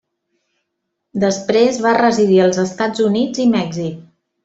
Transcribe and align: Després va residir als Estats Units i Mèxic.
Després 1.25 1.79
va 1.89 1.93
residir 2.01 2.43
als 2.49 2.61
Estats 2.67 3.07
Units 3.13 3.47
i 3.49 3.51
Mèxic. 3.57 4.05